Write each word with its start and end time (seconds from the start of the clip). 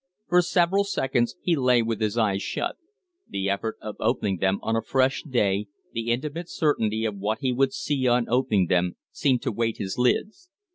For 0.29 0.41
several 0.41 0.83
seconds 0.83 1.35
he 1.43 1.55
lay 1.55 1.83
with 1.83 2.01
his 2.01 2.17
eyes 2.17 2.41
shut; 2.41 2.75
the 3.29 3.47
effort 3.51 3.77
of 3.83 3.97
opening 3.99 4.37
them 4.37 4.57
on 4.63 4.75
a 4.75 4.81
fresh 4.81 5.21
day 5.21 5.67
the 5.93 6.09
intimate 6.09 6.49
certainty 6.49 7.05
of 7.05 7.19
what 7.19 7.41
he 7.41 7.53
would 7.53 7.71
see 7.71 8.07
on 8.07 8.27
opening 8.27 8.65
them 8.65 8.95
seemed 9.11 9.43
to 9.43 9.51
weight 9.51 9.77
his 9.77 9.99
lids. 9.99 10.49